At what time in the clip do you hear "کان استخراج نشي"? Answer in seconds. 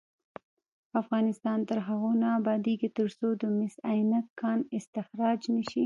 4.39-5.79